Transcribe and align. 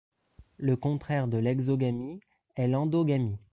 Le 0.57 0.75
contraire 0.75 1.27
de 1.27 1.37
l'exogamie 1.37 2.21
est 2.55 2.67
l'endogamie. 2.67 3.37